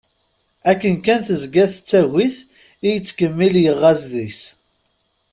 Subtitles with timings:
[0.71, 2.37] Akken kan tezga tettagi-t
[2.85, 4.43] i yettkemmil yeɣɣaz deg-s.